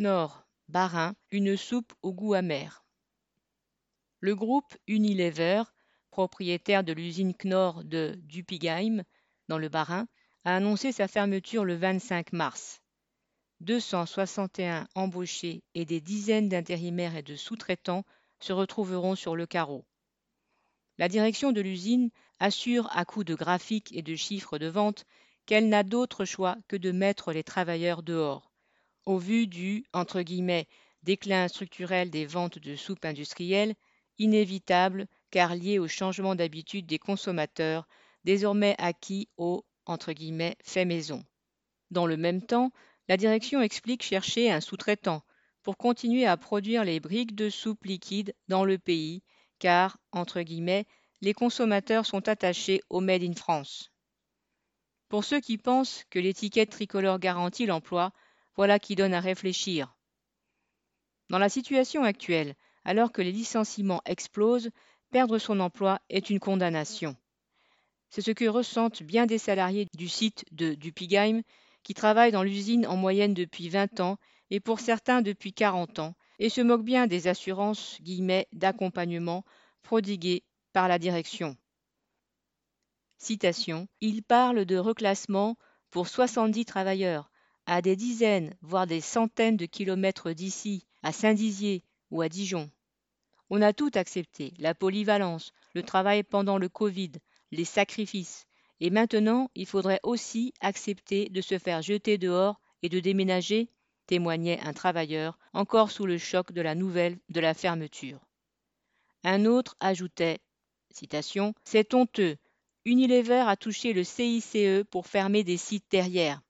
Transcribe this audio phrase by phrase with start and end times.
[0.00, 2.86] Knorr Bas-Rhin une soupe au goût amer.
[4.20, 5.64] Le groupe Unilever,
[6.10, 9.02] propriétaire de l'usine Knorr de Dupigheim,
[9.48, 10.08] dans le Bas-Rhin,
[10.46, 12.80] a annoncé sa fermeture le 25 mars.
[13.60, 18.06] 261 embauchés et des dizaines d'intérimaires et de sous-traitants
[18.38, 19.84] se retrouveront sur le carreau.
[20.96, 22.08] La direction de l'usine
[22.38, 25.04] assure à coup de graphiques et de chiffres de vente
[25.44, 28.49] qu'elle n'a d'autre choix que de mettre les travailleurs dehors.
[29.10, 29.84] Au vu du
[31.02, 33.74] déclin structurel des ventes de soupe industrielle,
[34.18, 37.88] inévitable car lié au changement d'habitude des consommateurs,
[38.22, 39.64] désormais acquis au
[40.62, 41.24] fait maison.
[41.90, 42.70] Dans le même temps,
[43.08, 45.24] la direction explique chercher un sous-traitant
[45.64, 49.24] pour continuer à produire les briques de soupe liquide dans le pays,
[49.58, 49.98] car,
[51.20, 53.90] les consommateurs sont attachés au Made in France.
[55.08, 58.12] Pour ceux qui pensent que l'étiquette tricolore garantit l'emploi,
[58.60, 59.96] voilà qui donne à réfléchir.
[61.30, 64.68] Dans la situation actuelle, alors que les licenciements explosent,
[65.10, 67.16] perdre son emploi est une condamnation.
[68.10, 71.40] C'est ce que ressentent bien des salariés du site de Dupigheim
[71.84, 74.18] qui travaillent dans l'usine en moyenne depuis 20 ans
[74.50, 77.98] et pour certains depuis 40 ans et se moquent bien des assurances
[78.52, 79.42] d'accompagnement
[79.82, 81.56] prodiguées par la direction.
[83.16, 85.56] Citation Il parle de reclassement
[85.88, 87.30] pour 70 travailleurs
[87.70, 92.68] à des dizaines, voire des centaines de kilomètres d'ici, à Saint-Dizier ou à Dijon.
[93.48, 97.12] On a tout accepté, la polyvalence, le travail pendant le Covid,
[97.52, 98.48] les sacrifices.
[98.80, 103.68] Et maintenant, il faudrait aussi accepter de se faire jeter dehors et de déménager,
[104.06, 108.18] témoignait un travailleur, encore sous le choc de la nouvelle de la fermeture.
[109.22, 110.40] Un autre ajoutait
[110.90, 112.36] C'est honteux.
[112.84, 116.42] Unilever a touché le CICE pour fermer des sites derrière.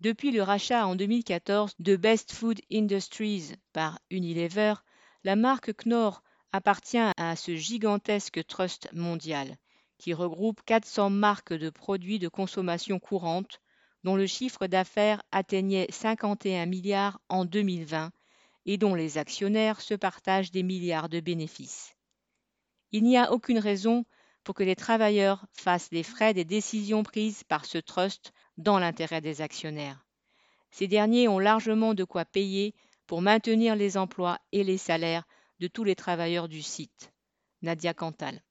[0.00, 4.74] Depuis le rachat en 2014 de Best Food Industries par Unilever,
[5.24, 9.56] la marque Knorr appartient à ce gigantesque trust mondial
[9.98, 13.60] qui regroupe 400 marques de produits de consommation courante,
[14.04, 18.12] dont le chiffre d'affaires atteignait 51 milliards en 2020
[18.66, 21.96] et dont les actionnaires se partagent des milliards de bénéfices.
[22.92, 24.04] Il n'y a aucune raison
[24.44, 29.20] pour que les travailleurs fassent les frais des décisions prises par ce trust dans l'intérêt
[29.20, 30.04] des actionnaires.
[30.70, 32.74] Ces derniers ont largement de quoi payer
[33.06, 35.24] pour maintenir les emplois et les salaires
[35.60, 37.12] de tous les travailleurs du site.
[37.62, 38.42] Nadia Cantal.